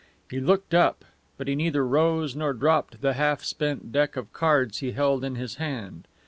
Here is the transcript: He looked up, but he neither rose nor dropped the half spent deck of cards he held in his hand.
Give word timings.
He 0.31 0.39
looked 0.39 0.73
up, 0.73 1.05
but 1.37 1.47
he 1.47 1.53
neither 1.53 1.85
rose 1.85 2.35
nor 2.35 2.53
dropped 2.53 3.01
the 3.01 3.13
half 3.13 3.43
spent 3.43 3.91
deck 3.91 4.15
of 4.17 4.33
cards 4.33 4.79
he 4.79 4.93
held 4.93 5.23
in 5.23 5.35
his 5.35 5.57
hand. 5.57 6.07